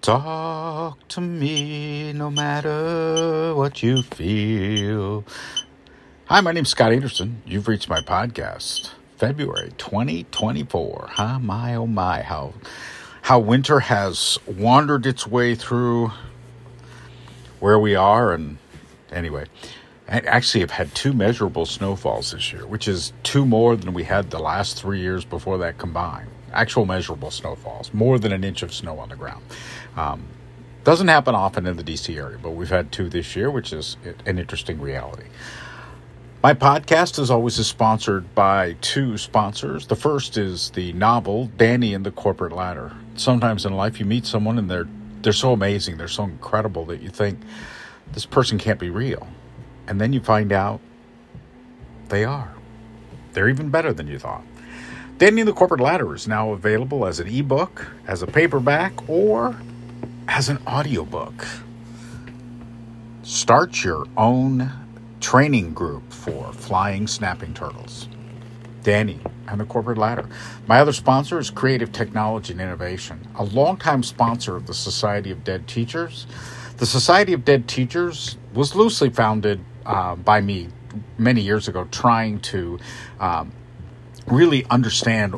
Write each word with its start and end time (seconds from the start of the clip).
Talk 0.00 1.08
to 1.08 1.20
me 1.20 2.14
no 2.14 2.30
matter 2.30 3.54
what 3.54 3.82
you 3.82 4.02
feel. 4.02 5.26
Hi, 6.24 6.40
my 6.40 6.52
name's 6.52 6.70
Scott 6.70 6.94
Anderson. 6.94 7.42
You've 7.44 7.68
reached 7.68 7.90
my 7.90 8.00
podcast, 8.00 8.92
February 9.18 9.72
2024. 9.76 11.08
Huh, 11.10 11.38
my 11.38 11.74
oh 11.74 11.86
my, 11.86 12.22
how 12.22 12.54
how 13.20 13.40
winter 13.40 13.80
has 13.80 14.38
wandered 14.46 15.04
its 15.04 15.26
way 15.26 15.54
through 15.54 16.12
where 17.58 17.78
we 17.78 17.94
are 17.94 18.32
and 18.32 18.56
anyway, 19.12 19.44
I 20.08 20.20
actually 20.20 20.60
have 20.60 20.70
had 20.70 20.94
two 20.94 21.12
measurable 21.12 21.66
snowfalls 21.66 22.32
this 22.32 22.54
year, 22.54 22.66
which 22.66 22.88
is 22.88 23.12
two 23.22 23.44
more 23.44 23.76
than 23.76 23.92
we 23.92 24.04
had 24.04 24.30
the 24.30 24.38
last 24.38 24.80
3 24.80 24.98
years 24.98 25.26
before 25.26 25.58
that 25.58 25.76
combined 25.76 26.30
actual 26.52 26.86
measurable 26.86 27.30
snowfalls, 27.30 27.92
more 27.92 28.18
than 28.18 28.32
an 28.32 28.44
inch 28.44 28.62
of 28.62 28.72
snow 28.72 28.98
on 28.98 29.08
the 29.08 29.16
ground. 29.16 29.42
Um, 29.96 30.24
doesn't 30.84 31.08
happen 31.08 31.34
often 31.34 31.66
in 31.66 31.76
the 31.76 31.84
DC 31.84 32.16
area, 32.16 32.38
but 32.42 32.50
we've 32.52 32.70
had 32.70 32.90
two 32.90 33.08
this 33.08 33.36
year, 33.36 33.50
which 33.50 33.72
is 33.72 33.96
an 34.24 34.38
interesting 34.38 34.80
reality. 34.80 35.26
My 36.42 36.54
podcast 36.54 37.18
is 37.18 37.30
always 37.30 37.54
sponsored 37.66 38.34
by 38.34 38.74
two 38.80 39.18
sponsors. 39.18 39.86
The 39.86 39.96
first 39.96 40.38
is 40.38 40.70
the 40.70 40.94
novel 40.94 41.50
Danny 41.58 41.92
and 41.92 42.06
the 42.06 42.10
Corporate 42.10 42.52
Ladder. 42.52 42.92
Sometimes 43.14 43.66
in 43.66 43.74
life 43.74 44.00
you 44.00 44.06
meet 44.06 44.24
someone 44.24 44.58
and 44.58 44.70
they're 44.70 44.88
they're 45.20 45.34
so 45.34 45.52
amazing, 45.52 45.98
they're 45.98 46.08
so 46.08 46.24
incredible 46.24 46.86
that 46.86 47.02
you 47.02 47.10
think 47.10 47.40
this 48.12 48.24
person 48.24 48.56
can't 48.56 48.78
be 48.78 48.88
real. 48.88 49.28
And 49.86 50.00
then 50.00 50.14
you 50.14 50.20
find 50.20 50.50
out 50.50 50.80
they 52.08 52.24
are. 52.24 52.54
They're 53.34 53.50
even 53.50 53.68
better 53.68 53.92
than 53.92 54.08
you 54.08 54.18
thought. 54.18 54.44
Danny 55.20 55.42
the 55.42 55.52
Corporate 55.52 55.82
Ladder 55.82 56.14
is 56.14 56.26
now 56.26 56.52
available 56.52 57.04
as 57.04 57.20
an 57.20 57.28
ebook, 57.28 57.86
as 58.06 58.22
a 58.22 58.26
paperback, 58.26 59.06
or 59.06 59.54
as 60.26 60.48
an 60.48 60.58
audiobook. 60.66 61.46
Start 63.22 63.84
your 63.84 64.06
own 64.16 64.72
training 65.20 65.74
group 65.74 66.10
for 66.10 66.50
flying 66.54 67.06
snapping 67.06 67.52
turtles. 67.52 68.08
Danny 68.82 69.20
and 69.46 69.60
the 69.60 69.66
Corporate 69.66 69.98
Ladder. 69.98 70.26
My 70.66 70.80
other 70.80 70.94
sponsor 70.94 71.38
is 71.38 71.50
Creative 71.50 71.92
Technology 71.92 72.54
and 72.54 72.62
Innovation, 72.62 73.20
a 73.34 73.44
longtime 73.44 74.02
sponsor 74.02 74.56
of 74.56 74.66
the 74.66 74.72
Society 74.72 75.30
of 75.30 75.44
Dead 75.44 75.68
Teachers. 75.68 76.26
The 76.78 76.86
Society 76.86 77.34
of 77.34 77.44
Dead 77.44 77.68
Teachers 77.68 78.38
was 78.54 78.74
loosely 78.74 79.10
founded 79.10 79.62
uh, 79.84 80.14
by 80.14 80.40
me 80.40 80.68
many 81.18 81.42
years 81.42 81.68
ago, 81.68 81.86
trying 81.90 82.40
to 82.40 82.78
um, 83.20 83.52
really 84.30 84.64
understand 84.66 85.34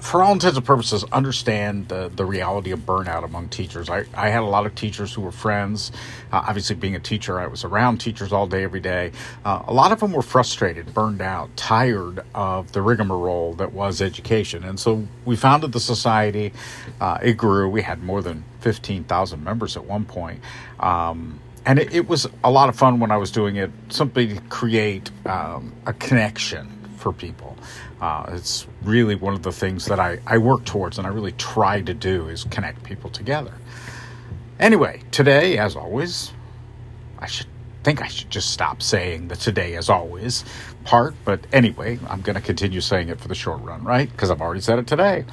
for 0.00 0.22
all 0.22 0.32
intents 0.32 0.56
and 0.56 0.66
purposes, 0.66 1.04
understand 1.12 1.88
the, 1.88 2.10
the 2.14 2.24
reality 2.24 2.72
of 2.72 2.80
burnout 2.80 3.24
among 3.24 3.48
teachers. 3.48 3.88
I, 3.88 4.04
I 4.14 4.28
had 4.28 4.42
a 4.42 4.46
lot 4.46 4.66
of 4.66 4.74
teachers 4.74 5.14
who 5.14 5.22
were 5.22 5.30
friends. 5.30 5.92
Uh, 6.32 6.42
obviously, 6.46 6.76
being 6.76 6.96
a 6.96 7.00
teacher, 7.00 7.38
I 7.38 7.46
was 7.46 7.64
around 7.64 7.98
teachers 7.98 8.32
all 8.32 8.46
day, 8.46 8.64
every 8.64 8.80
day. 8.80 9.12
Uh, 9.44 9.62
a 9.66 9.72
lot 9.72 9.92
of 9.92 10.00
them 10.00 10.12
were 10.12 10.22
frustrated, 10.22 10.92
burned 10.92 11.22
out, 11.22 11.56
tired 11.56 12.20
of 12.34 12.72
the 12.72 12.82
rigmarole 12.82 13.54
that 13.54 13.72
was 13.72 14.02
education. 14.02 14.64
And 14.64 14.78
so 14.78 15.06
we 15.24 15.36
founded 15.36 15.72
the 15.72 15.80
society. 15.80 16.52
Uh, 17.00 17.18
it 17.22 17.34
grew. 17.34 17.68
We 17.68 17.82
had 17.82 18.02
more 18.02 18.22
than 18.22 18.44
15,000 18.60 19.44
members 19.44 19.76
at 19.76 19.84
one 19.84 20.04
point. 20.04 20.40
Um, 20.80 21.38
and 21.64 21.78
it, 21.78 21.94
it, 21.94 22.08
was 22.08 22.26
a 22.42 22.50
lot 22.50 22.70
of 22.70 22.76
fun 22.76 23.00
when 23.00 23.10
I 23.10 23.18
was 23.18 23.30
doing 23.30 23.56
it, 23.56 23.70
simply 23.90 24.34
to 24.34 24.40
create 24.48 25.10
um, 25.26 25.74
a 25.86 25.92
connection 25.92 26.79
for 27.00 27.12
people. 27.12 27.56
Uh, 28.00 28.26
it's 28.28 28.66
really 28.82 29.14
one 29.14 29.34
of 29.34 29.42
the 29.42 29.52
things 29.52 29.86
that 29.86 29.98
I, 29.98 30.18
I 30.26 30.38
work 30.38 30.64
towards 30.64 30.98
and 30.98 31.06
I 31.06 31.10
really 31.10 31.32
try 31.32 31.80
to 31.80 31.94
do 31.94 32.28
is 32.28 32.44
connect 32.44 32.82
people 32.82 33.10
together. 33.10 33.54
Anyway, 34.58 35.02
today, 35.10 35.58
as 35.58 35.74
always, 35.76 36.32
I 37.18 37.26
should 37.26 37.46
think 37.82 38.02
I 38.02 38.08
should 38.08 38.30
just 38.30 38.50
stop 38.50 38.82
saying 38.82 39.28
the 39.28 39.36
today, 39.36 39.74
as 39.76 39.88
always 39.88 40.44
part, 40.84 41.14
but 41.24 41.40
anyway, 41.52 41.98
I'm 42.08 42.20
going 42.20 42.34
to 42.36 42.42
continue 42.42 42.80
saying 42.80 43.08
it 43.08 43.20
for 43.20 43.28
the 43.28 43.34
short 43.34 43.62
run, 43.62 43.84
right? 43.84 44.10
Because 44.10 44.30
I've 44.30 44.40
already 44.40 44.60
said 44.60 44.78
it 44.78 44.86
today. 44.86 45.24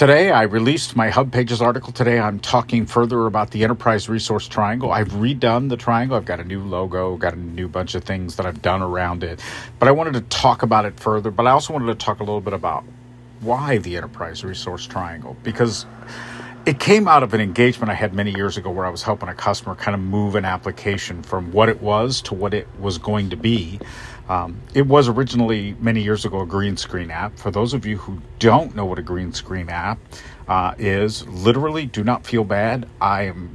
Today, 0.00 0.30
I 0.30 0.44
released 0.44 0.96
my 0.96 1.10
Hub 1.10 1.30
Pages 1.30 1.60
article. 1.60 1.92
Today, 1.92 2.18
I'm 2.18 2.40
talking 2.40 2.86
further 2.86 3.26
about 3.26 3.50
the 3.50 3.62
Enterprise 3.64 4.08
Resource 4.08 4.48
Triangle. 4.48 4.92
I've 4.92 5.08
redone 5.08 5.68
the 5.68 5.76
triangle. 5.76 6.16
I've 6.16 6.24
got 6.24 6.40
a 6.40 6.44
new 6.44 6.62
logo, 6.62 7.18
got 7.18 7.34
a 7.34 7.38
new 7.38 7.68
bunch 7.68 7.94
of 7.94 8.02
things 8.02 8.36
that 8.36 8.46
I've 8.46 8.62
done 8.62 8.80
around 8.80 9.22
it. 9.22 9.42
But 9.78 9.88
I 9.88 9.92
wanted 9.92 10.14
to 10.14 10.22
talk 10.22 10.62
about 10.62 10.86
it 10.86 10.98
further. 10.98 11.30
But 11.30 11.46
I 11.46 11.50
also 11.50 11.74
wanted 11.74 11.88
to 11.88 11.96
talk 11.96 12.20
a 12.20 12.22
little 12.22 12.40
bit 12.40 12.54
about 12.54 12.82
why 13.40 13.76
the 13.76 13.98
Enterprise 13.98 14.42
Resource 14.42 14.86
Triangle. 14.86 15.36
Because 15.42 15.84
it 16.64 16.78
came 16.78 17.06
out 17.06 17.22
of 17.22 17.34
an 17.34 17.42
engagement 17.42 17.90
I 17.90 17.94
had 17.94 18.14
many 18.14 18.34
years 18.34 18.56
ago 18.56 18.70
where 18.70 18.86
I 18.86 18.90
was 18.90 19.02
helping 19.02 19.28
a 19.28 19.34
customer 19.34 19.74
kind 19.74 19.94
of 19.94 20.00
move 20.00 20.34
an 20.34 20.46
application 20.46 21.22
from 21.22 21.52
what 21.52 21.68
it 21.68 21.82
was 21.82 22.22
to 22.22 22.34
what 22.34 22.54
it 22.54 22.68
was 22.78 22.96
going 22.96 23.28
to 23.28 23.36
be. 23.36 23.78
Um, 24.30 24.60
it 24.74 24.86
was 24.86 25.08
originally 25.08 25.74
many 25.80 26.02
years 26.02 26.24
ago 26.24 26.42
a 26.42 26.46
green 26.46 26.76
screen 26.76 27.10
app. 27.10 27.36
For 27.36 27.50
those 27.50 27.74
of 27.74 27.84
you 27.84 27.96
who 27.98 28.22
don't 28.38 28.76
know 28.76 28.84
what 28.84 29.00
a 29.00 29.02
green 29.02 29.32
screen 29.32 29.68
app 29.68 29.98
uh, 30.46 30.74
is, 30.78 31.26
literally 31.26 31.84
do 31.84 32.04
not 32.04 32.24
feel 32.24 32.44
bad. 32.44 32.88
I 33.00 33.24
am 33.24 33.50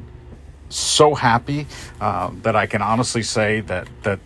so 0.68 1.16
happy 1.16 1.68
uh, 2.02 2.32
that 2.42 2.58
I 2.58 2.66
can 2.66 2.82
honestly 2.82 3.24
say 3.24 3.62
that 3.62 3.88
that 4.04 4.20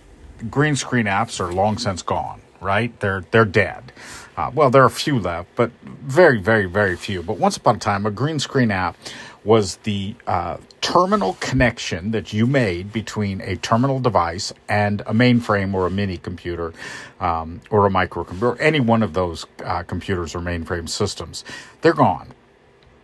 green 0.50 0.76
screen 0.76 1.06
apps 1.06 1.40
are 1.40 1.54
long 1.54 1.78
since 1.78 2.02
gone. 2.02 2.42
Right? 2.60 3.00
They're 3.00 3.24
they're 3.30 3.46
dead. 3.46 3.94
Uh, 4.36 4.50
well, 4.56 4.70
there 4.70 4.82
are 4.82 4.88
a 4.88 4.90
few 4.90 5.20
left, 5.20 5.50
but 5.56 5.70
very, 5.84 6.40
very, 6.40 6.66
very 6.66 6.96
few. 6.96 7.22
But 7.22 7.38
once 7.38 7.58
upon 7.58 7.76
a 7.76 7.80
time, 7.80 8.06
a 8.06 8.12
green 8.12 8.40
screen 8.40 8.72
app 8.72 8.96
was 9.44 9.78
the 9.78 10.16
uh, 10.28 10.58
terminal 10.82 11.38
connection 11.40 12.12
that 12.12 12.34
you 12.34 12.46
made 12.46 12.92
between 12.92 13.42
a 13.42 13.56
terminal 13.58 14.00
device 14.00 14.52
and 14.68 15.02
a 15.02 15.14
mainframe 15.14 15.74
or 15.74 15.88
a 15.88 15.92
mini 15.92 16.18
computer 16.18 16.74
um, 17.20 17.62
or 17.70 17.86
a 17.86 17.90
microcomputer, 17.90 18.58
any 18.60 18.80
one 18.80 19.04
of 19.04 19.14
those 19.14 19.46
uh, 19.64 19.84
computers 19.84 20.36
or 20.36 20.40
mainframe 20.40 20.90
systems. 20.90 21.44
They're 21.82 21.94
gone. 21.94 22.34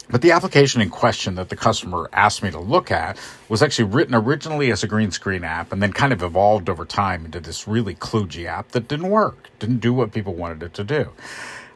But 0.09 0.22
the 0.22 0.31
application 0.31 0.81
in 0.81 0.90
question 0.91 1.34
that 1.35 1.50
the 1.50 1.56
customer 1.56 2.09
asked 2.13 2.44
me 2.44 2.52
to 2.52 2.59
look 2.59 2.91
at 2.91 3.17
was 3.50 3.63
actually 3.63 3.85
written 3.85 4.13
originally 4.13 4.72
as 4.72 4.84
a 4.84 4.88
green 4.88 5.09
screen 5.09 5.44
app 5.44 5.73
and 5.73 5.81
then 5.81 5.94
kind 5.94 6.13
of 6.13 6.22
evolved 6.22 6.69
over 6.69 6.85
time 6.85 7.25
into 7.25 7.40
this 7.40 7.67
really 7.67 7.96
kludgy 7.96 8.46
app 8.46 8.69
that 8.69 8.88
didn't 8.88 9.09
work, 9.09 9.50
didn't 9.57 9.79
do 9.79 9.94
what 9.94 10.12
people 10.12 10.35
wanted 10.35 10.62
it 10.62 10.73
to 10.75 10.84
do. 10.84 11.09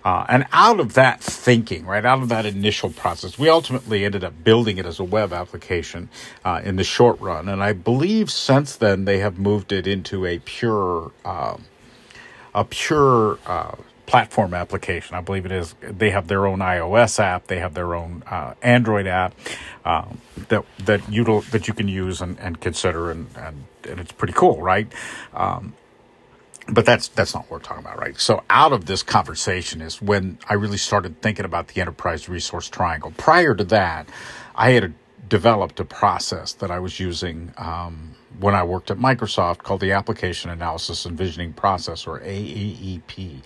Uh, 0.03 0.25
and 0.29 0.45
out 0.53 0.79
of 0.79 0.93
that 0.93 1.21
thinking, 1.21 1.85
right, 1.85 2.05
out 2.05 2.21
of 2.21 2.29
that 2.29 2.45
initial 2.45 2.89
process, 2.89 3.37
we 3.37 3.49
ultimately 3.49 4.05
ended 4.05 4.23
up 4.23 4.43
building 4.43 4.77
it 4.77 4.85
as 4.85 4.99
a 4.99 5.03
web 5.03 5.33
application 5.33 6.09
uh, 6.45 6.61
in 6.63 6.77
the 6.77 6.83
short 6.83 7.19
run. 7.19 7.49
And 7.49 7.61
I 7.61 7.73
believe 7.73 8.31
since 8.31 8.75
then 8.75 9.05
they 9.05 9.19
have 9.19 9.37
moved 9.37 9.71
it 9.71 9.87
into 9.87 10.25
a 10.25 10.39
pure, 10.39 11.11
uh, 11.25 11.57
a 12.55 12.63
pure 12.63 13.39
uh, 13.45 13.75
platform 14.09 14.55
application. 14.55 15.15
I 15.15 15.21
believe 15.21 15.45
it 15.45 15.51
is. 15.51 15.75
They 15.81 16.09
have 16.09 16.27
their 16.27 16.47
own 16.47 16.59
iOS 16.59 17.19
app. 17.19 17.45
They 17.45 17.59
have 17.59 17.75
their 17.75 17.93
own 17.93 18.23
uh, 18.25 18.55
Android 18.63 19.05
app 19.05 19.35
um, 19.85 20.19
that 20.47 20.65
that 20.79 21.07
you 21.11 21.43
that 21.51 21.67
you 21.67 21.75
can 21.75 21.87
use 21.87 22.19
and, 22.19 22.39
and 22.39 22.59
consider, 22.59 23.11
and, 23.11 23.27
and, 23.37 23.65
and 23.87 23.99
it's 23.99 24.11
pretty 24.11 24.33
cool, 24.33 24.61
right? 24.61 24.91
Um, 25.33 25.73
but 26.71 26.85
that's 26.85 27.07
that's 27.09 27.33
not 27.33 27.43
what 27.43 27.51
we're 27.51 27.59
talking 27.59 27.83
about, 27.83 27.99
right? 27.99 28.19
So 28.19 28.43
out 28.49 28.73
of 28.73 28.85
this 28.85 29.03
conversation 29.03 29.81
is 29.81 30.01
when 30.01 30.39
I 30.49 30.53
really 30.55 30.77
started 30.77 31.21
thinking 31.21 31.45
about 31.45 31.69
the 31.69 31.81
enterprise 31.81 32.29
resource 32.29 32.69
triangle. 32.69 33.13
Prior 33.17 33.55
to 33.55 33.63
that, 33.65 34.09
I 34.55 34.71
had 34.71 34.83
a, 34.83 34.93
developed 35.27 35.79
a 35.79 35.85
process 35.85 36.53
that 36.53 36.71
I 36.71 36.79
was 36.79 36.99
using 36.99 37.53
um, 37.57 38.15
when 38.39 38.55
I 38.55 38.63
worked 38.63 38.91
at 38.91 38.97
Microsoft 38.97 39.59
called 39.59 39.81
the 39.81 39.91
Application 39.91 40.49
Analysis 40.49 41.05
and 41.05 41.17
Visioning 41.17 41.53
Process, 41.53 42.07
or 42.07 42.19
AAEP. 42.19 43.45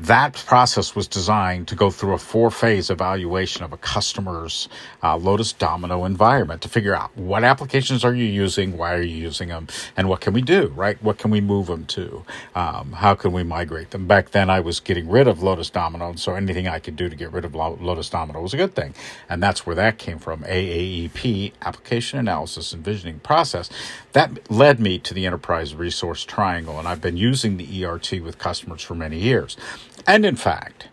That 0.00 0.34
process 0.46 0.96
was 0.96 1.08
designed 1.08 1.68
to 1.68 1.76
go 1.76 1.90
through 1.90 2.14
a 2.14 2.18
four 2.18 2.50
phase 2.50 2.90
evaluation 2.90 3.64
of 3.64 3.74
a 3.74 3.78
customer's 3.78 4.68
uh, 5.02 5.18
Lotus 5.18 5.52
Domino 5.52 6.06
environment 6.06 6.62
to 6.62 6.70
figure 6.70 6.94
out 6.94 7.16
what 7.18 7.44
applications 7.44 8.04
are 8.04 8.14
you 8.14 8.24
using, 8.24 8.78
why 8.78 8.94
are 8.94 9.02
you 9.02 9.16
using 9.16 9.50
them, 9.50 9.68
and 9.98 10.08
what 10.08 10.22
can 10.22 10.32
we 10.32 10.42
do, 10.42 10.68
right? 10.76 11.02
What 11.02 11.18
can 11.18 11.30
we 11.30 11.42
move 11.42 11.68
them 11.68 11.86
to? 11.86 12.24
Um, 12.54 12.92
how 12.92 13.14
can 13.14 13.32
we 13.32 13.42
migrate 13.44 13.90
them? 13.90 14.06
Back 14.06 14.30
then, 14.30 14.50
I 14.50 14.60
was 14.60 14.80
getting 14.80 15.08
rid 15.10 15.28
of 15.28 15.42
Lotus 15.42 15.70
Domino, 15.70 16.14
so 16.16 16.34
anything 16.34 16.68
I 16.68 16.78
could 16.78 16.96
do 16.96 17.10
to 17.10 17.16
get 17.16 17.32
rid 17.32 17.44
of 17.44 17.54
Lotus 17.54 18.10
Domino 18.10 18.40
was 18.40 18.54
a 18.54 18.58
good 18.58 18.74
thing. 18.74 18.94
And 19.28 19.42
that's 19.42 19.66
where 19.66 19.76
that 19.76 19.98
came 19.98 20.18
from 20.18 20.42
AAEP, 20.44 21.52
Application 21.62 22.18
Analysis 22.18 22.72
and 22.72 22.82
Visioning 22.84 23.20
Process. 23.20 23.70
That 24.12 24.50
led 24.50 24.80
me 24.80 24.98
to 25.00 25.14
the 25.14 25.26
Enterprise 25.26 25.74
Resource 25.74 26.24
Triangle, 26.24 26.78
and 26.78 26.88
I've 26.88 27.02
been 27.02 27.18
using 27.18 27.58
the 27.58 27.84
ERT 27.84 28.12
with 28.22 28.38
customers 28.38 28.82
for 28.82 28.94
many 28.94 29.18
years. 29.18 29.56
And 30.10 30.26
in 30.26 30.34
fact, 30.34 30.88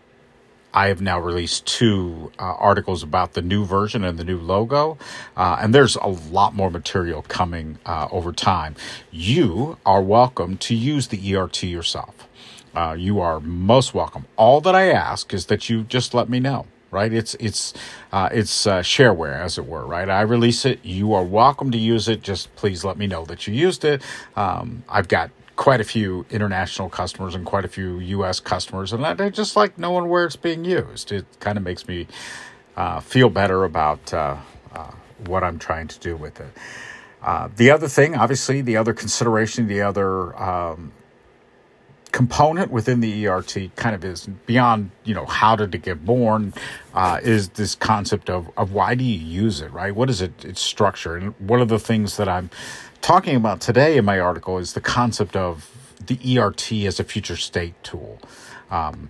I 0.75 0.89
have 0.89 1.01
now 1.01 1.19
released 1.19 1.65
two 1.65 2.31
uh, 2.37 2.43
articles 2.43 3.01
about 3.01 3.33
the 3.33 3.41
new 3.41 3.65
version 3.65 4.03
and 4.03 4.19
the 4.19 4.23
new 4.23 4.37
logo, 4.37 4.99
uh, 5.35 5.57
and 5.59 5.73
there's 5.73 5.95
a 5.95 6.05
lot 6.05 6.53
more 6.53 6.69
material 6.69 7.23
coming 7.23 7.79
uh, 7.83 8.07
over 8.11 8.31
time. 8.31 8.75
You 9.09 9.79
are 9.87 10.03
welcome 10.03 10.55
to 10.59 10.75
use 10.75 11.07
the 11.07 11.35
ERT 11.35 11.63
yourself. 11.63 12.27
Uh, 12.75 12.95
you 12.95 13.19
are 13.19 13.39
most 13.39 13.95
welcome. 13.95 14.27
All 14.35 14.61
that 14.61 14.75
I 14.75 14.91
ask 14.91 15.33
is 15.33 15.47
that 15.47 15.67
you 15.67 15.81
just 15.81 16.13
let 16.13 16.29
me 16.29 16.39
know 16.39 16.67
right? 16.89 17.11
It's 17.11 17.35
it's 17.35 17.73
uh, 18.13 18.29
it's 18.31 18.65
uh, 18.65 18.79
shareware, 18.79 19.37
as 19.37 19.57
it 19.57 19.65
were, 19.65 19.85
right? 19.85 20.09
I 20.09 20.21
release 20.21 20.63
it. 20.63 20.79
You 20.85 21.13
are 21.13 21.23
welcome 21.23 21.69
to 21.71 21.77
use 21.77 22.07
it. 22.07 22.21
Just 22.21 22.55
please 22.55 22.85
let 22.85 22.97
me 22.97 23.07
know 23.07 23.25
that 23.25 23.45
you 23.45 23.53
used 23.53 23.83
it. 23.83 24.01
Um, 24.37 24.83
I've 24.87 25.09
got 25.09 25.29
quite 25.57 25.81
a 25.81 25.83
few 25.83 26.25
international 26.29 26.87
customers 26.87 27.35
and 27.35 27.45
quite 27.45 27.65
a 27.65 27.67
few 27.67 27.99
U.S. 27.99 28.39
customers, 28.39 28.93
and 28.93 29.05
I, 29.05 29.29
just 29.29 29.57
like 29.57 29.77
knowing 29.77 30.07
where 30.07 30.25
it's 30.25 30.37
being 30.37 30.63
used. 30.63 31.11
It 31.11 31.25
kind 31.41 31.57
of 31.57 31.63
makes 31.63 31.87
me 31.87 32.07
uh, 32.77 33.01
feel 33.01 33.29
better 33.29 33.65
about 33.65 34.13
uh, 34.13 34.37
uh, 34.71 34.91
what 35.25 35.43
I'm 35.43 35.59
trying 35.59 35.89
to 35.89 35.99
do 35.99 36.15
with 36.15 36.39
it. 36.39 36.51
Uh, 37.21 37.49
the 37.55 37.71
other 37.71 37.87
thing, 37.87 38.15
obviously, 38.15 38.61
the 38.61 38.77
other 38.77 38.93
consideration, 38.93 39.67
the 39.67 39.81
other 39.81 40.39
um, 40.41 40.93
component 42.11 42.71
within 42.71 42.99
the 42.99 43.27
ERT 43.27 43.71
kind 43.75 43.95
of 43.95 44.03
is 44.03 44.27
beyond, 44.45 44.91
you 45.03 45.13
know, 45.13 45.25
how 45.25 45.55
did 45.55 45.73
it 45.75 45.83
get 45.83 46.05
born, 46.05 46.53
uh, 46.93 47.19
is 47.21 47.49
this 47.49 47.75
concept 47.75 48.29
of, 48.29 48.49
of 48.57 48.71
why 48.71 48.95
do 48.95 49.03
you 49.03 49.19
use 49.19 49.61
it, 49.61 49.71
right? 49.71 49.95
What 49.95 50.09
is 50.09 50.21
it, 50.21 50.45
its 50.45 50.61
structure? 50.61 51.15
And 51.15 51.33
one 51.39 51.61
of 51.61 51.67
the 51.67 51.79
things 51.79 52.17
that 52.17 52.29
I'm 52.29 52.49
talking 53.01 53.35
about 53.35 53.61
today 53.61 53.97
in 53.97 54.05
my 54.05 54.19
article 54.19 54.57
is 54.57 54.73
the 54.73 54.81
concept 54.81 55.35
of 55.35 55.69
the 56.05 56.39
ERT 56.39 56.71
as 56.71 56.99
a 56.99 57.03
future 57.03 57.35
state 57.35 57.75
tool. 57.83 58.19
Um, 58.71 59.09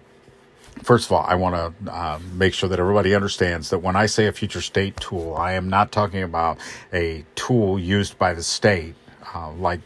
first 0.84 1.08
of 1.08 1.12
all, 1.14 1.26
I 1.28 1.36
want 1.36 1.56
to 1.56 1.92
uh, 1.92 2.20
make 2.34 2.54
sure 2.54 2.70
that 2.70 2.80
everybody 2.80 3.16
understands 3.16 3.70
that 3.70 3.80
when 3.80 3.96
I 3.96 4.06
say 4.06 4.28
a 4.28 4.32
future 4.32 4.62
state 4.62 4.98
tool, 4.98 5.36
I 5.36 5.54
am 5.54 5.70
not 5.70 5.92
talking 5.92 6.24
about 6.24 6.58
a 6.94 7.26
tool 7.36 7.80
used 7.80 8.18
by 8.18 8.34
the 8.34 8.44
state 8.44 8.96
uh, 9.34 9.52
like 9.52 9.82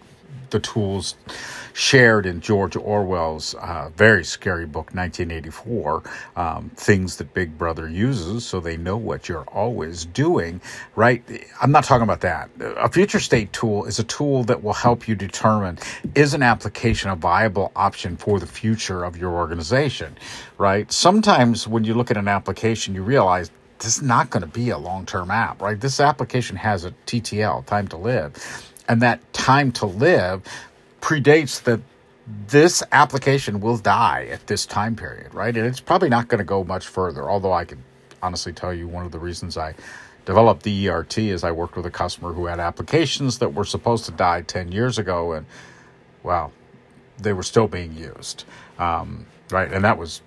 the 0.49 0.59
tools 0.59 1.15
shared 1.73 2.25
in 2.25 2.41
George 2.41 2.75
Orwell's 2.75 3.55
uh, 3.55 3.89
very 3.95 4.23
scary 4.23 4.65
book, 4.65 4.93
1984, 4.93 6.03
um, 6.35 6.69
things 6.75 7.17
that 7.17 7.33
Big 7.33 7.57
Brother 7.57 7.87
uses 7.87 8.45
so 8.45 8.59
they 8.59 8.77
know 8.77 8.97
what 8.97 9.29
you're 9.29 9.45
always 9.45 10.05
doing, 10.05 10.61
right? 10.95 11.23
I'm 11.61 11.71
not 11.71 11.85
talking 11.85 12.03
about 12.03 12.21
that. 12.21 12.49
A 12.59 12.89
future 12.89 13.19
state 13.19 13.53
tool 13.53 13.85
is 13.85 13.99
a 13.99 14.03
tool 14.03 14.43
that 14.45 14.63
will 14.63 14.73
help 14.73 15.07
you 15.07 15.15
determine 15.15 15.77
is 16.15 16.33
an 16.33 16.43
application 16.43 17.09
a 17.09 17.15
viable 17.15 17.71
option 17.75 18.17
for 18.17 18.39
the 18.39 18.47
future 18.47 19.03
of 19.03 19.17
your 19.17 19.31
organization, 19.31 20.17
right? 20.57 20.91
Sometimes 20.91 21.67
when 21.67 21.83
you 21.83 21.93
look 21.93 22.11
at 22.11 22.17
an 22.17 22.27
application, 22.27 22.93
you 22.95 23.03
realize 23.03 23.51
this 23.79 23.97
is 23.97 24.03
not 24.03 24.29
going 24.29 24.41
to 24.41 24.47
be 24.47 24.69
a 24.69 24.77
long 24.77 25.05
term 25.05 25.31
app, 25.31 25.61
right? 25.61 25.79
This 25.79 25.99
application 25.99 26.55
has 26.55 26.85
a 26.85 26.91
TTL, 27.07 27.65
time 27.65 27.87
to 27.89 27.97
live. 27.97 28.70
And 28.87 29.01
that 29.01 29.33
time 29.33 29.71
to 29.73 29.85
live 29.85 30.43
predates 31.01 31.63
that 31.63 31.79
this 32.47 32.83
application 32.91 33.59
will 33.59 33.77
die 33.77 34.27
at 34.31 34.47
this 34.47 34.65
time 34.65 34.95
period, 34.95 35.33
right? 35.33 35.55
And 35.55 35.65
it's 35.65 35.79
probably 35.79 36.09
not 36.09 36.27
going 36.27 36.39
to 36.39 36.45
go 36.45 36.63
much 36.63 36.87
further. 36.87 37.29
Although 37.29 37.53
I 37.53 37.65
can 37.65 37.83
honestly 38.21 38.53
tell 38.53 38.73
you 38.73 38.87
one 38.87 39.05
of 39.05 39.11
the 39.11 39.19
reasons 39.19 39.57
I 39.57 39.73
developed 40.25 40.63
the 40.63 40.89
ERT 40.89 41.17
is 41.17 41.43
I 41.43 41.51
worked 41.51 41.75
with 41.75 41.85
a 41.85 41.91
customer 41.91 42.33
who 42.33 42.45
had 42.45 42.59
applications 42.59 43.39
that 43.39 43.53
were 43.53 43.65
supposed 43.65 44.05
to 44.05 44.11
die 44.11 44.41
10 44.41 44.71
years 44.71 44.97
ago, 44.97 45.33
and 45.33 45.45
well, 46.23 46.51
they 47.17 47.33
were 47.33 47.43
still 47.43 47.67
being 47.67 47.95
used, 47.95 48.45
um, 48.77 49.25
right? 49.49 49.71
And 49.71 49.83
that 49.83 49.97
was 49.97 50.21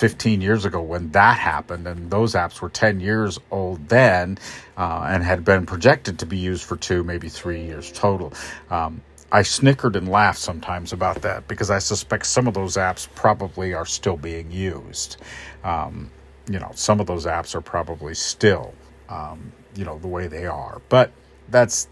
15 0.00 0.40
years 0.40 0.64
ago 0.64 0.80
when 0.80 1.10
that 1.10 1.36
happened, 1.36 1.86
and 1.86 2.10
those 2.10 2.32
apps 2.34 2.62
were 2.62 2.70
10 2.70 3.00
years 3.00 3.38
old 3.50 3.86
then 3.90 4.38
uh, 4.78 5.04
and 5.06 5.22
had 5.22 5.44
been 5.44 5.66
projected 5.66 6.18
to 6.20 6.26
be 6.26 6.38
used 6.38 6.64
for 6.64 6.76
two, 6.76 7.04
maybe 7.04 7.28
three 7.28 7.62
years 7.62 7.92
total. 7.92 8.32
Um, 8.70 9.02
I 9.30 9.42
snickered 9.42 9.96
and 9.96 10.08
laughed 10.08 10.38
sometimes 10.38 10.94
about 10.94 11.20
that 11.20 11.46
because 11.48 11.70
I 11.70 11.80
suspect 11.80 12.24
some 12.24 12.48
of 12.48 12.54
those 12.54 12.78
apps 12.78 13.08
probably 13.14 13.74
are 13.74 13.84
still 13.84 14.16
being 14.16 14.50
used. 14.50 15.18
Um, 15.64 16.10
you 16.48 16.58
know, 16.58 16.70
some 16.74 16.98
of 16.98 17.06
those 17.06 17.26
apps 17.26 17.54
are 17.54 17.60
probably 17.60 18.14
still, 18.14 18.72
um, 19.10 19.52
you 19.76 19.84
know, 19.84 19.98
the 19.98 20.08
way 20.08 20.28
they 20.28 20.46
are. 20.46 20.80
But 20.88 21.12
that's 21.50 21.88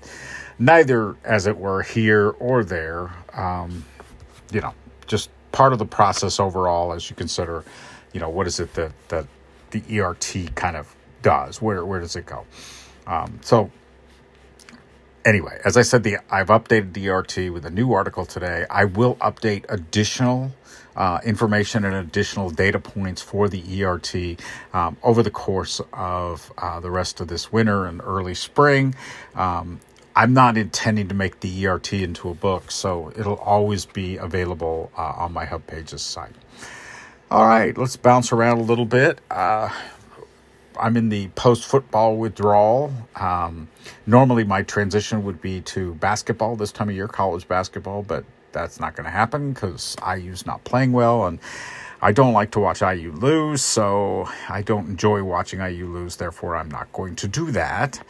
neither, 0.58 1.14
as 1.24 1.46
it 1.46 1.58
were, 1.58 1.82
here 1.82 2.30
or 2.30 2.64
there. 2.64 3.10
Um, 3.34 3.84
you 4.50 4.62
know, 4.62 4.72
just 5.06 5.28
part 5.52 5.74
of 5.74 5.78
the 5.78 5.86
process 5.86 6.40
overall 6.40 6.92
as 6.92 7.10
you 7.10 7.14
consider, 7.14 7.64
you 8.18 8.20
know, 8.20 8.30
what 8.30 8.48
is 8.48 8.58
it 8.58 8.74
that, 8.74 8.90
that 9.10 9.28
the 9.70 10.00
ERT 10.00 10.56
kind 10.56 10.76
of 10.76 10.92
does? 11.22 11.62
Where, 11.62 11.84
where 11.84 12.00
does 12.00 12.16
it 12.16 12.26
go? 12.26 12.46
Um, 13.06 13.38
so 13.42 13.70
anyway, 15.24 15.60
as 15.64 15.76
I 15.76 15.82
said, 15.82 16.02
the 16.02 16.16
I've 16.28 16.48
updated 16.48 16.94
the 16.94 17.10
ERT 17.10 17.52
with 17.52 17.64
a 17.64 17.70
new 17.70 17.92
article 17.92 18.26
today. 18.26 18.66
I 18.68 18.86
will 18.86 19.14
update 19.16 19.66
additional 19.68 20.50
uh, 20.96 21.20
information 21.24 21.84
and 21.84 21.94
additional 21.94 22.50
data 22.50 22.80
points 22.80 23.22
for 23.22 23.48
the 23.48 23.84
ERT 23.84 24.40
um, 24.74 24.96
over 25.04 25.22
the 25.22 25.30
course 25.30 25.80
of 25.92 26.52
uh, 26.58 26.80
the 26.80 26.90
rest 26.90 27.20
of 27.20 27.28
this 27.28 27.52
winter 27.52 27.86
and 27.86 28.00
early 28.02 28.34
spring. 28.34 28.96
Um, 29.36 29.78
I'm 30.16 30.32
not 30.32 30.56
intending 30.56 31.06
to 31.06 31.14
make 31.14 31.38
the 31.38 31.68
ERT 31.68 31.92
into 31.92 32.30
a 32.30 32.34
book, 32.34 32.72
so 32.72 33.12
it'll 33.16 33.36
always 33.36 33.86
be 33.86 34.16
available 34.16 34.90
uh, 34.98 35.02
on 35.18 35.32
my 35.32 35.44
Hub 35.44 35.68
Pages 35.68 36.02
site. 36.02 36.34
All 37.30 37.46
right, 37.46 37.76
let's 37.76 37.94
bounce 37.94 38.32
around 38.32 38.56
a 38.56 38.62
little 38.62 38.86
bit. 38.86 39.20
Uh, 39.30 39.68
I'm 40.80 40.96
in 40.96 41.10
the 41.10 41.28
post 41.28 41.66
football 41.66 42.16
withdrawal. 42.16 42.90
Um, 43.16 43.68
normally, 44.06 44.44
my 44.44 44.62
transition 44.62 45.24
would 45.24 45.42
be 45.42 45.60
to 45.62 45.92
basketball 45.96 46.56
this 46.56 46.72
time 46.72 46.88
of 46.88 46.94
year, 46.94 47.06
college 47.06 47.46
basketball, 47.46 48.02
but 48.02 48.24
that's 48.52 48.80
not 48.80 48.96
going 48.96 49.04
to 49.04 49.10
happen 49.10 49.52
because 49.52 49.94
IU's 50.16 50.46
not 50.46 50.64
playing 50.64 50.92
well, 50.92 51.26
and 51.26 51.38
I 52.00 52.12
don't 52.12 52.32
like 52.32 52.52
to 52.52 52.60
watch 52.60 52.80
IU 52.80 53.12
lose, 53.12 53.60
so 53.60 54.26
I 54.48 54.62
don't 54.62 54.88
enjoy 54.88 55.22
watching 55.22 55.60
IU 55.60 55.86
lose. 55.86 56.16
Therefore, 56.16 56.56
I'm 56.56 56.70
not 56.70 56.90
going 56.94 57.14
to 57.16 57.28
do 57.28 57.50
that. 57.50 58.00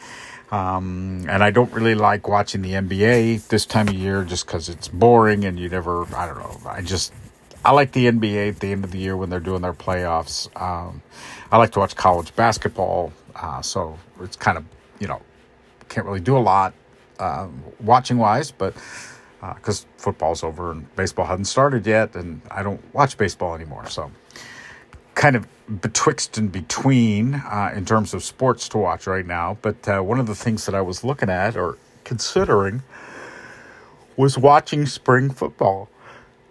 Um, 0.49 1.25
and 1.27 1.43
I 1.43 1.51
don't 1.51 1.71
really 1.73 1.93
like 1.93 2.29
watching 2.29 2.61
the 2.61 2.71
NBA 2.71 3.49
this 3.49 3.65
time 3.65 3.89
of 3.89 3.95
year 3.95 4.23
just 4.23 4.45
because 4.45 4.69
it's 4.69 4.87
boring 4.87 5.43
and 5.43 5.59
you 5.59 5.67
never, 5.67 6.05
I 6.15 6.25
don't 6.25 6.37
know, 6.39 6.57
I 6.65 6.81
just 6.81 7.11
I 7.63 7.71
like 7.71 7.91
the 7.91 8.05
NBA 8.05 8.49
at 8.49 8.59
the 8.59 8.71
end 8.71 8.83
of 8.83 8.91
the 8.91 8.99
year 8.99 9.17
when 9.17 9.29
they're 9.29 9.39
doing 9.39 9.61
their 9.61 9.73
playoffs. 9.73 10.49
Um, 10.59 11.01
I 11.51 11.57
like 11.57 11.71
to 11.71 11.79
watch 11.79 11.95
college 11.95 12.35
basketball, 12.35 13.11
uh, 13.35 13.61
so 13.61 13.97
it's 14.21 14.35
kind 14.35 14.57
of 14.57 14.65
you 14.99 15.07
know 15.07 15.21
can't 15.89 16.05
really 16.05 16.19
do 16.19 16.37
a 16.37 16.39
lot 16.39 16.73
uh, 17.19 17.47
watching 17.81 18.17
wise, 18.17 18.51
but 18.51 18.73
because 19.55 19.85
uh, 19.85 19.87
football's 19.97 20.43
over 20.43 20.71
and 20.71 20.93
baseball 20.95 21.25
hasn't 21.25 21.47
started 21.47 21.85
yet, 21.85 22.15
and 22.15 22.41
I 22.49 22.63
don't 22.63 22.81
watch 22.93 23.17
baseball 23.17 23.55
anymore, 23.55 23.87
so 23.87 24.11
kind 25.15 25.35
of 25.35 25.47
betwixt 25.81 26.37
and 26.37 26.51
between 26.51 27.35
uh, 27.35 27.73
in 27.75 27.85
terms 27.85 28.13
of 28.13 28.23
sports 28.23 28.69
to 28.69 28.77
watch 28.77 29.05
right 29.05 29.25
now. 29.25 29.57
But 29.61 29.87
uh, 29.87 29.99
one 30.01 30.19
of 30.19 30.27
the 30.27 30.35
things 30.35 30.65
that 30.65 30.75
I 30.75 30.81
was 30.81 31.03
looking 31.03 31.29
at 31.29 31.57
or 31.57 31.77
considering 32.05 32.83
was 34.15 34.37
watching 34.37 34.85
spring 34.85 35.29
football. 35.29 35.89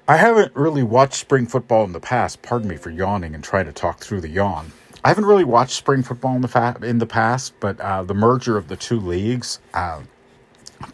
I 0.09 0.17
haven't 0.17 0.57
really 0.57 0.83
watched 0.83 1.17
spring 1.17 1.47
football 1.47 1.85
in 1.85 1.93
the 1.93 2.01
past. 2.01 2.41
Pardon 2.41 2.67
me 2.67 2.79
for 2.79 2.89
yawning 2.89 3.35
and 3.35 3.45
trying 3.45 3.67
to 3.67 3.75
talk 3.75 4.01
through 4.01 4.23
the 4.23 4.31
yawn. 4.31 4.73
I 5.05 5.09
haven't 5.09 5.27
really 5.27 5.45
watched 5.45 5.73
spring 5.73 6.03
football 6.03 6.35
in 6.35 6.41
the 6.41 6.49
fa- 6.49 6.79
in 6.83 6.97
the 6.97 7.07
past, 7.07 7.53
but 7.61 7.79
uh, 7.79 8.05
the 8.05 8.15
merger 8.15 8.57
of 8.57 8.69
the 8.69 8.77
two 8.77 8.99
leagues 9.01 9.61
uh, 9.75 10.01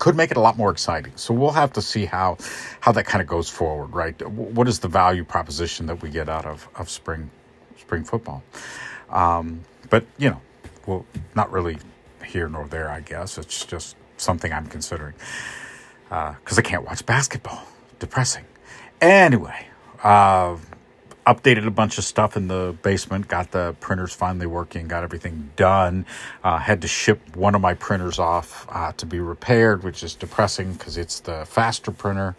could 0.00 0.16
make 0.16 0.32
it 0.32 0.36
a 0.36 0.40
lot 0.40 0.56
more 0.58 0.72
exciting. 0.72 1.12
So 1.14 1.32
we'll 1.32 1.52
have 1.52 1.72
to 1.74 1.82
see 1.82 2.06
how 2.06 2.38
how 2.80 2.90
that 2.90 3.06
kind 3.06 3.22
of 3.22 3.28
goes 3.28 3.48
forward, 3.48 3.94
right? 3.94 4.20
What 4.28 4.66
is 4.66 4.80
the 4.80 4.88
value 4.88 5.24
proposition 5.24 5.86
that 5.86 6.02
we 6.02 6.10
get 6.10 6.28
out 6.28 6.44
of 6.44 6.68
of 6.74 6.90
spring 6.90 7.30
spring 7.78 8.02
football? 8.02 8.42
Um, 9.10 9.60
but 9.90 10.04
you 10.18 10.30
know, 10.30 10.40
well, 10.86 11.06
not 11.36 11.52
really 11.52 11.78
here 12.26 12.48
nor 12.48 12.66
there. 12.66 12.90
I 12.90 12.98
guess 13.00 13.38
it's 13.38 13.64
just 13.64 13.94
something 14.16 14.52
I'm 14.52 14.66
considering 14.66 15.14
because 16.08 16.58
uh, 16.58 16.58
I 16.58 16.62
can't 16.62 16.84
watch 16.84 17.06
basketball. 17.06 17.62
Depressing. 18.00 18.44
Anyway, 19.00 19.66
uh, 20.02 20.56
updated 21.26 21.66
a 21.66 21.70
bunch 21.70 21.98
of 21.98 22.04
stuff 22.04 22.36
in 22.36 22.48
the 22.48 22.76
basement, 22.82 23.28
got 23.28 23.50
the 23.50 23.74
printers 23.80 24.12
finally 24.14 24.46
working, 24.46 24.88
got 24.88 25.02
everything 25.02 25.50
done. 25.56 26.06
Uh, 26.42 26.58
had 26.58 26.82
to 26.82 26.88
ship 26.88 27.36
one 27.36 27.54
of 27.54 27.60
my 27.60 27.74
printers 27.74 28.18
off 28.18 28.66
uh, 28.70 28.92
to 28.92 29.06
be 29.06 29.20
repaired, 29.20 29.82
which 29.82 30.02
is 30.02 30.14
depressing 30.14 30.72
because 30.72 30.96
it's 30.96 31.20
the 31.20 31.44
faster 31.46 31.90
printer. 31.90 32.36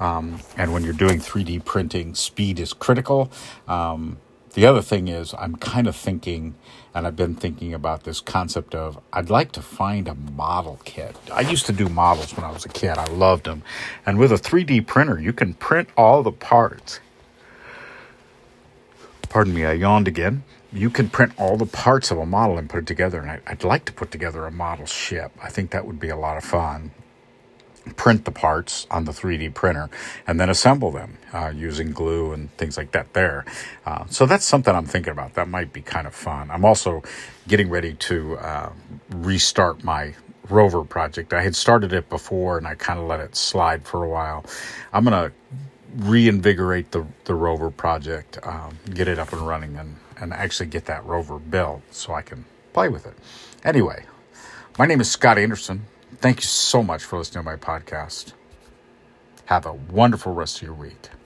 Um, 0.00 0.40
and 0.56 0.72
when 0.72 0.84
you're 0.84 0.92
doing 0.92 1.18
3D 1.18 1.64
printing, 1.64 2.14
speed 2.14 2.60
is 2.60 2.72
critical. 2.72 3.30
Um, 3.66 4.18
the 4.52 4.66
other 4.66 4.82
thing 4.82 5.08
is, 5.08 5.34
I'm 5.38 5.56
kind 5.56 5.86
of 5.86 5.96
thinking, 5.96 6.54
and 6.94 7.06
I've 7.06 7.16
been 7.16 7.34
thinking 7.34 7.74
about 7.74 8.04
this 8.04 8.20
concept 8.20 8.74
of 8.74 9.00
I'd 9.12 9.30
like 9.30 9.52
to 9.52 9.62
find 9.62 10.08
a 10.08 10.14
model 10.14 10.80
kit. 10.84 11.16
I 11.32 11.40
used 11.40 11.66
to 11.66 11.72
do 11.72 11.88
models 11.88 12.36
when 12.36 12.44
I 12.44 12.50
was 12.50 12.64
a 12.64 12.68
kid, 12.68 12.98
I 12.98 13.06
loved 13.06 13.44
them. 13.44 13.62
And 14.06 14.18
with 14.18 14.32
a 14.32 14.36
3D 14.36 14.86
printer, 14.86 15.20
you 15.20 15.32
can 15.32 15.54
print 15.54 15.88
all 15.96 16.22
the 16.22 16.32
parts. 16.32 17.00
Pardon 19.28 19.54
me, 19.54 19.64
I 19.64 19.72
yawned 19.72 20.08
again. 20.08 20.44
You 20.72 20.90
can 20.90 21.08
print 21.08 21.32
all 21.38 21.56
the 21.56 21.66
parts 21.66 22.10
of 22.10 22.18
a 22.18 22.26
model 22.26 22.58
and 22.58 22.68
put 22.68 22.78
it 22.80 22.86
together. 22.86 23.20
And 23.20 23.30
I, 23.30 23.40
would 23.50 23.64
like 23.64 23.84
to 23.86 23.92
put 23.92 24.10
together 24.10 24.46
a 24.46 24.50
model 24.50 24.86
ship. 24.86 25.32
I 25.42 25.50
think 25.50 25.70
that 25.70 25.86
would 25.86 26.00
be 26.00 26.08
a 26.08 26.16
lot 26.16 26.36
of 26.36 26.44
fun. 26.44 26.92
Print 27.96 28.24
the 28.24 28.30
parts 28.30 28.86
on 28.90 29.04
the 29.04 29.12
3D 29.12 29.54
printer 29.54 29.90
and 30.26 30.40
then 30.40 30.50
assemble 30.50 30.90
them 30.90 31.18
uh, 31.32 31.52
using 31.54 31.92
glue 31.92 32.32
and 32.32 32.50
things 32.56 32.76
like 32.76 32.92
that 32.92 33.12
there. 33.14 33.44
Uh, 33.86 34.04
so 34.06 34.26
that's 34.26 34.44
something 34.44 34.74
I'm 34.74 34.86
thinking 34.86 35.12
about. 35.12 35.34
That 35.34 35.48
might 35.48 35.72
be 35.72 35.82
kind 35.82 36.06
of 36.06 36.14
fun. 36.14 36.50
I'm 36.50 36.64
also 36.64 37.02
getting 37.46 37.68
ready 37.70 37.94
to 37.94 38.38
uh, 38.38 38.72
restart 39.10 39.84
my 39.84 40.14
rover 40.48 40.84
project. 40.84 41.32
I 41.34 41.42
had 41.42 41.54
started 41.54 41.92
it 41.92 42.08
before 42.08 42.58
and 42.58 42.66
I 42.66 42.74
kind 42.74 42.98
of 42.98 43.06
let 43.06 43.20
it 43.20 43.36
slide 43.36 43.84
for 43.84 44.04
a 44.04 44.08
while. 44.08 44.44
I'm 44.92 45.04
going 45.04 45.30
to 45.30 45.32
reinvigorate 45.96 46.90
the, 46.90 47.06
the 47.24 47.34
rover 47.34 47.70
project, 47.70 48.38
um, 48.42 48.78
get 48.94 49.08
it 49.08 49.18
up 49.18 49.32
and 49.32 49.46
running, 49.46 49.76
and, 49.76 49.96
and 50.20 50.32
actually 50.32 50.66
get 50.66 50.86
that 50.86 51.04
rover 51.04 51.38
built 51.38 51.82
so 51.90 52.14
I 52.14 52.22
can 52.22 52.44
play 52.72 52.88
with 52.88 53.06
it. 53.06 53.14
Anyway, 53.64 54.04
my 54.78 54.86
name 54.86 55.00
is 55.00 55.10
Scott 55.10 55.38
Anderson. 55.38 55.84
Thank 56.20 56.38
you 56.38 56.46
so 56.46 56.82
much 56.82 57.04
for 57.04 57.16
listening 57.18 57.44
to 57.44 57.50
my 57.50 57.56
podcast. 57.56 58.32
Have 59.46 59.66
a 59.66 59.72
wonderful 59.72 60.34
rest 60.34 60.56
of 60.56 60.62
your 60.62 60.74
week. 60.74 61.10